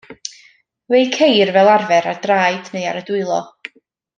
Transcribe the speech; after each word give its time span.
Fe'i 0.93 1.03
ceir 1.17 1.51
fel 1.57 1.71
arfer 1.75 2.09
ar 2.13 2.19
draed 2.27 2.73
neu 2.77 2.91
ar 2.93 3.01
y 3.03 3.07
dwylo. 3.11 3.39